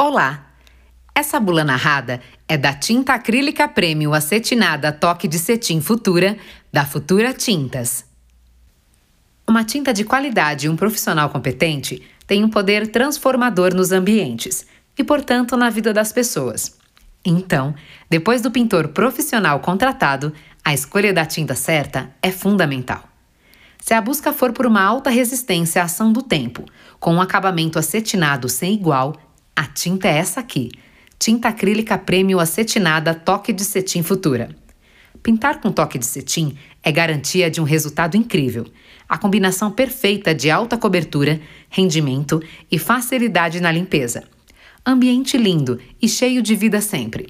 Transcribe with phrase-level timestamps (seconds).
[0.00, 0.52] Olá!
[1.12, 6.38] Essa bula narrada é da tinta acrílica prêmio acetinada toque de cetim Futura,
[6.72, 8.04] da Futura Tintas.
[9.44, 14.64] Uma tinta de qualidade e um profissional competente tem um poder transformador nos ambientes
[14.96, 16.78] e, portanto, na vida das pessoas.
[17.24, 17.74] Então,
[18.08, 20.32] depois do pintor profissional contratado,
[20.64, 23.02] a escolha da tinta certa é fundamental.
[23.80, 26.64] Se a busca for por uma alta resistência à ação do tempo,
[27.00, 29.16] com um acabamento acetinado sem igual,
[29.58, 30.70] a tinta é essa aqui.
[31.18, 34.54] Tinta acrílica prêmio acetinada toque de cetim futura.
[35.20, 38.64] Pintar com toque de cetim é garantia de um resultado incrível.
[39.08, 42.40] A combinação perfeita de alta cobertura, rendimento
[42.70, 44.22] e facilidade na limpeza.
[44.86, 47.26] Ambiente lindo e cheio de vida sempre.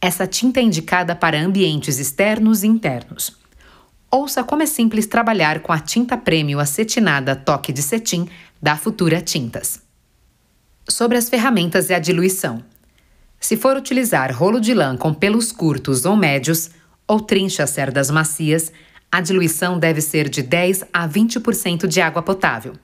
[0.00, 3.36] Essa tinta é indicada para ambientes externos e internos.
[4.10, 8.26] Ouça como é simples trabalhar com a tinta prêmio acetinada toque de cetim
[8.62, 9.89] da Futura Tintas.
[10.88, 12.64] Sobre as ferramentas e a diluição.
[13.38, 16.70] Se for utilizar rolo de lã com pelos curtos ou médios,
[17.06, 18.72] ou trincha cerdas macias,
[19.10, 22.74] a diluição deve ser de 10 a 20% de água potável.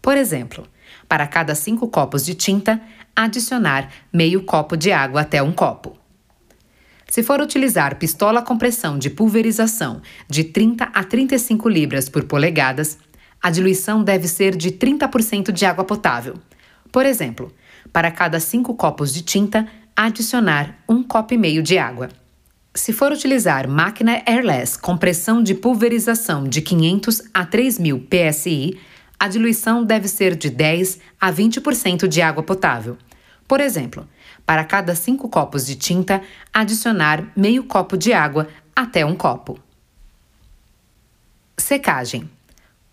[0.00, 0.66] Por exemplo,
[1.08, 2.80] para cada 5 copos de tinta,
[3.14, 5.96] adicionar meio copo de água até um copo.
[7.08, 12.98] Se for utilizar pistola com pressão de pulverização de 30 a 35 libras por polegadas,
[13.42, 16.34] a diluição deve ser de 30% de água potável.
[16.90, 17.52] Por exemplo,
[17.92, 22.08] para cada 5 copos de tinta, adicionar um copo e meio de água.
[22.74, 28.78] Se for utilizar máquina airless com pressão de pulverização de 500 a 3000 psi,
[29.18, 32.96] a diluição deve ser de 10 a 20% de água potável.
[33.48, 34.06] Por exemplo,
[34.46, 36.22] para cada 5 copos de tinta,
[36.52, 39.58] adicionar meio copo de água até um copo.
[41.56, 42.30] Secagem.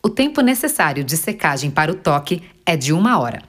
[0.01, 3.43] O tempo necessário de secagem para o toque é de uma hora.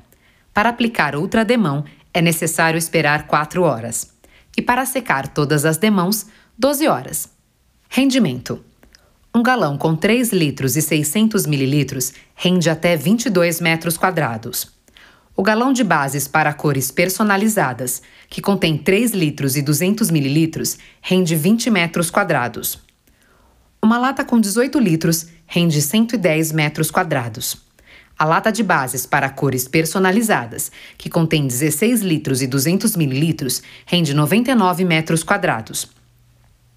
[0.56, 4.14] Para aplicar outra demão, é necessário esperar 4 horas.
[4.56, 6.24] E para secar todas as demãos,
[6.58, 7.28] 12 horas.
[7.90, 8.64] Rendimento.
[9.34, 14.72] Um galão com 3 litros e 600 mililitros rende até 22 metros quadrados.
[15.36, 18.00] O galão de bases para cores personalizadas,
[18.30, 22.78] que contém 3 litros e 200 mililitros, rende 20 metros quadrados.
[23.82, 27.65] Uma lata com 18 litros rende 110 metros quadrados.
[28.18, 34.14] A lata de bases para cores personalizadas, que contém 16 litros e 200 mililitros, rende
[34.14, 35.90] 99 metros quadrados.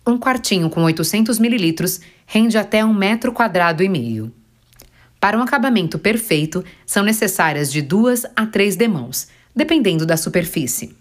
[0.06, 4.34] Um quartinho com 800 mililitros rende até um metro quadrado e meio.
[5.20, 10.96] Para um acabamento perfeito, são necessárias de duas a três demãos, dependendo da superfície.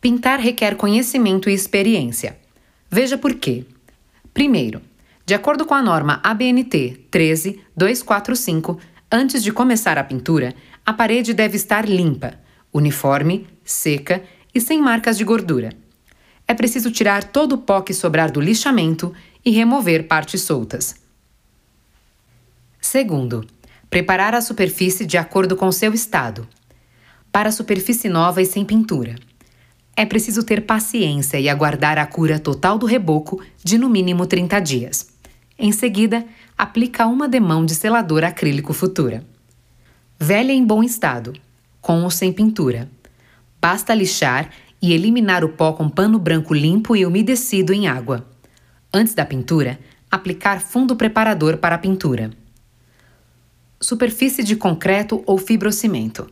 [0.00, 2.38] Pintar requer conhecimento e experiência.
[2.90, 3.64] Veja por quê.
[4.32, 4.80] Primeiro,
[5.26, 8.78] de acordo com a norma ABNT 13245,
[9.10, 10.54] antes de começar a pintura,
[10.84, 12.34] a parede deve estar limpa,
[12.72, 14.22] uniforme, seca
[14.54, 15.70] e sem marcas de gordura.
[16.46, 19.12] É preciso tirar todo o pó que sobrar do lixamento
[19.44, 20.94] e remover partes soltas.
[22.80, 23.46] Segundo,
[23.90, 26.48] preparar a superfície de acordo com seu estado.
[27.30, 29.16] Para a superfície nova e sem pintura.
[29.94, 34.60] É preciso ter paciência e aguardar a cura total do reboco de no mínimo 30
[34.60, 35.17] dias.
[35.58, 36.24] Em seguida,
[36.56, 39.24] aplica uma demão de selador acrílico futura.
[40.18, 41.32] Velha em bom estado,
[41.80, 42.88] com ou sem pintura.
[43.60, 48.26] Basta lixar e eliminar o pó com pano branco limpo e umedecido em água.
[48.92, 49.78] Antes da pintura,
[50.10, 52.30] aplicar fundo preparador para a pintura
[53.80, 56.30] superfície de concreto ou fibrocimento.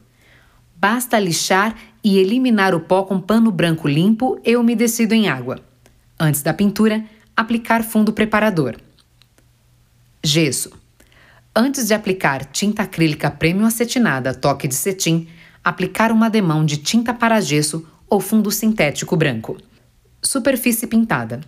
[0.76, 5.60] Basta lixar e eliminar o pó com pano branco limpo e umedecido em água.
[6.18, 7.04] Antes da pintura,
[7.36, 8.76] aplicar fundo preparador.
[10.26, 10.72] Gesso.
[11.54, 15.28] Antes de aplicar tinta acrílica premium acetinada toque de cetim,
[15.62, 19.56] aplicar uma demão de tinta para gesso ou fundo sintético branco.
[20.20, 21.42] Superfície pintada.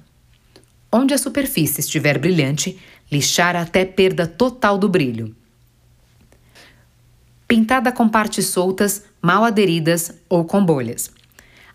[0.93, 2.79] Onde a superfície estiver brilhante,
[3.11, 5.35] lixar até perda total do brilho
[7.49, 11.11] pintada com partes soltas, mal aderidas ou com bolhas.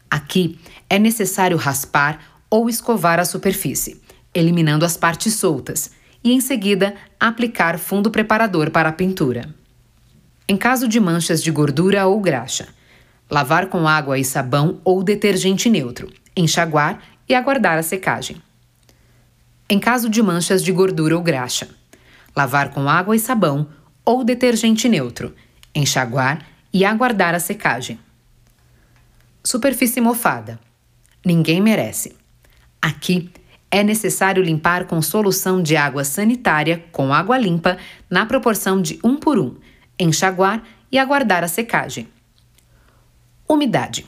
[0.08, 4.00] Aqui é necessário raspar ou escovar a superfície,
[4.36, 5.90] eliminando as partes soltas,
[6.24, 9.54] e em seguida aplicar fundo preparador para a pintura.
[10.48, 12.68] Em caso de manchas de gordura ou graxa,
[13.30, 18.42] lavar com água e sabão ou detergente neutro, enxaguar e aguardar a secagem.
[19.70, 21.70] Em caso de manchas de gordura ou graxa,
[22.36, 23.68] lavar com água e sabão
[24.06, 25.34] ou detergente neutro,
[25.74, 28.00] enxaguar e aguardar a secagem.
[29.44, 30.60] Superfície mofada.
[31.26, 32.16] Ninguém merece.
[32.82, 33.32] Aqui
[33.74, 37.76] é necessário limpar com solução de água sanitária com água limpa
[38.08, 39.56] na proporção de 1 por 1,
[40.00, 40.62] enxaguar
[40.92, 42.08] e aguardar a secagem.
[43.50, 44.06] Umidade.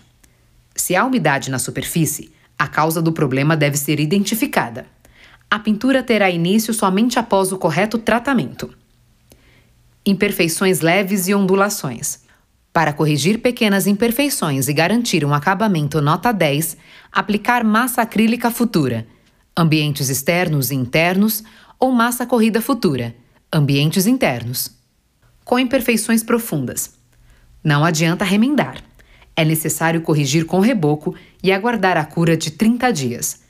[0.76, 4.86] Se há umidade na superfície, a causa do problema deve ser identificada.
[5.50, 8.72] A pintura terá início somente após o correto tratamento.
[10.06, 12.20] Imperfeições leves e ondulações.
[12.72, 16.78] Para corrigir pequenas imperfeições e garantir um acabamento nota 10,
[17.12, 19.08] aplicar massa acrílica futura,
[19.58, 21.44] ambientes externos e internos,
[21.80, 23.16] ou massa corrida futura,
[23.52, 24.72] ambientes internos.
[25.44, 26.94] Com imperfeições profundas.
[27.64, 28.84] Não adianta remendar.
[29.36, 33.42] É necessário corrigir com reboco e aguardar a cura de 30 dias.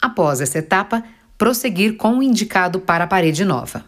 [0.00, 1.04] Após essa etapa,
[1.36, 3.84] prosseguir com o indicado para a parede nova.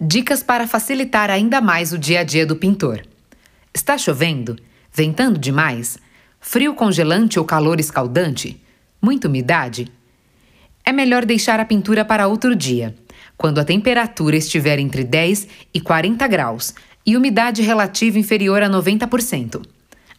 [0.00, 3.04] Dicas para facilitar ainda mais o dia a dia do pintor.
[3.74, 4.56] Está chovendo?
[4.92, 5.98] Ventando demais?
[6.40, 8.60] Frio congelante ou calor escaldante?
[9.02, 9.90] Muita umidade?
[10.90, 12.96] É melhor deixar a pintura para outro dia,
[13.36, 16.74] quando a temperatura estiver entre 10 e 40 graus
[17.06, 19.64] e umidade relativa inferior a 90%.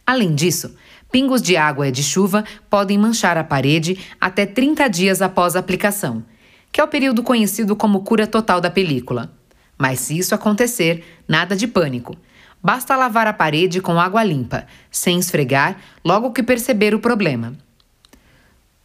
[0.06, 0.74] Além disso,
[1.10, 5.58] pingos de água e de chuva podem manchar a parede até 30 dias após a
[5.58, 6.24] aplicação,
[6.72, 9.30] que é o período conhecido como cura total da película.
[9.76, 12.16] Mas se isso acontecer, nada de pânico.
[12.62, 17.52] Basta lavar a parede com água limpa, sem esfregar, logo que perceber o problema.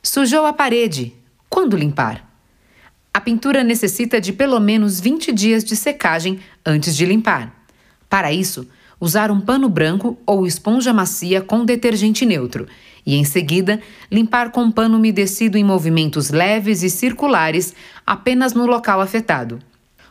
[0.03, 1.15] Sujou a parede.
[1.57, 2.23] Quando limpar?
[3.11, 7.51] A pintura necessita de pelo menos 20 dias de secagem antes de limpar.
[8.07, 8.67] Para isso,
[8.99, 12.67] usar um pano branco ou esponja macia com detergente neutro
[13.03, 13.81] e, em seguida,
[14.11, 17.73] limpar com pano umedecido em movimentos leves e circulares
[18.05, 19.57] apenas no local afetado.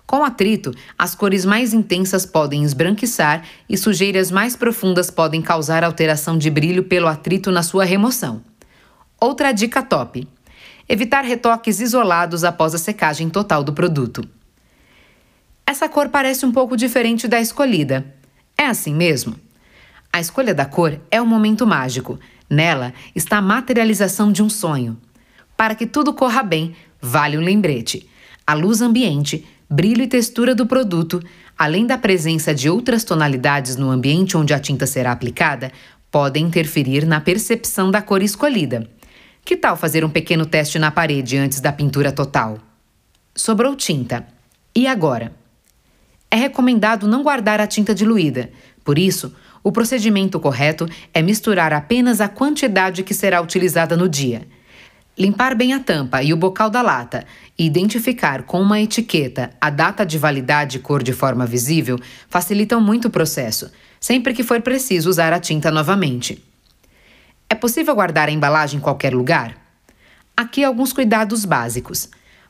[0.04, 6.36] Com atrito, as cores mais intensas podem esbranquiçar e sujeiras mais profundas podem causar alteração
[6.36, 8.42] de brilho pelo atrito na sua remoção.
[9.20, 10.26] Outra dica top:
[10.88, 14.26] evitar retoques isolados após a secagem total do produto.
[15.66, 18.06] Essa cor parece um pouco diferente da escolhida.
[18.56, 19.34] É assim mesmo?
[20.12, 22.18] A escolha da cor é um momento mágico.
[22.48, 24.96] Nela está a materialização de um sonho.
[25.56, 28.08] Para que tudo corra bem, vale um lembrete:
[28.46, 31.22] a luz ambiente brilho e textura do produto,
[31.58, 35.72] além da presença de outras tonalidades no ambiente onde a tinta será aplicada,
[36.10, 38.88] podem interferir na percepção da cor escolhida.
[39.46, 42.58] Que tal fazer um pequeno teste na parede antes da pintura total?
[43.32, 44.26] Sobrou tinta.
[44.74, 45.32] E agora?
[46.28, 48.50] É recomendado não guardar a tinta diluída,
[48.82, 49.32] por isso,
[49.62, 54.48] o procedimento correto é misturar apenas a quantidade que será utilizada no dia.
[55.16, 57.24] Limpar bem a tampa e o bocal da lata
[57.56, 62.80] e identificar com uma etiqueta a data de validade e cor de forma visível facilitam
[62.80, 63.70] muito o processo,
[64.00, 66.42] sempre que for preciso usar a tinta novamente.
[67.48, 69.56] É possível guardar a embalagem em qualquer lugar?
[70.36, 72.08] Aqui alguns cuidados básicos.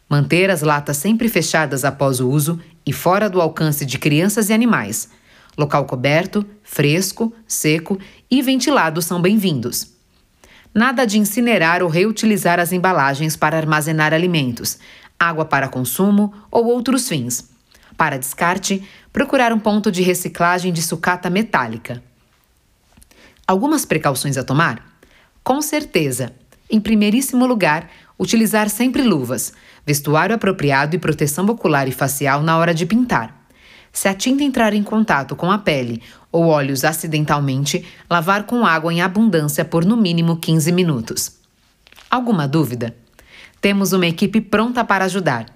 [0.09, 4.55] Manter as latas sempre fechadas após o uso e fora do alcance de crianças e
[4.55, 5.11] animais.
[5.59, 7.99] Local coberto, fresco, seco
[8.31, 9.93] e ventilado são bem-vindos.
[10.75, 14.79] Nada de incinerar ou reutilizar as embalagens para armazenar alimentos,
[15.19, 17.51] água para consumo ou outros fins.
[17.99, 18.83] Para descarte,
[19.13, 22.03] procurar um ponto de reciclagem de sucata metálica.
[23.47, 24.85] Algumas precauções a tomar?
[25.45, 26.33] Com certeza.
[26.69, 27.89] Em primeiríssimo lugar,
[28.19, 29.53] utilizar sempre luvas,
[29.87, 33.47] vestuário apropriado e proteção ocular e facial na hora de pintar.
[33.93, 36.03] Se a tinta entrar em contato com a pele
[36.33, 41.37] ou olhos acidentalmente, lavar com água em abundância por no mínimo 15 minutos.
[42.11, 42.97] Alguma dúvida?
[43.61, 45.47] Temos uma equipe pronta para ajudar.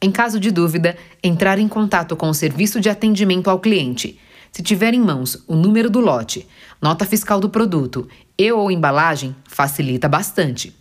[0.00, 4.18] Em caso de dúvida, entrar em contato com o serviço de atendimento ao cliente.
[4.54, 6.46] Se tiver em mãos o número do lote,
[6.80, 8.08] nota fiscal do produto
[8.38, 10.72] e ou embalagem, facilita bastante.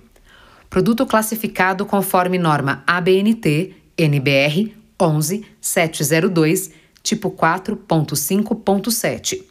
[0.70, 6.72] Produto classificado conforme norma ABNT NBR 11702
[7.02, 9.42] tipo 4.5.7.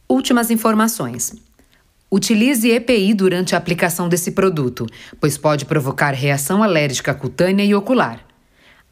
[0.08, 1.34] Últimas informações.
[2.10, 4.86] Utilize EPI durante a aplicação desse produto,
[5.20, 8.24] pois pode provocar reação alérgica cutânea e ocular.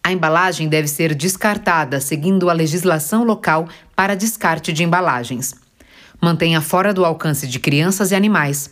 [0.04, 5.54] A embalagem deve ser descartada seguindo a legislação local para descarte de embalagens.
[6.20, 8.70] Mantenha fora do alcance de crianças e animais.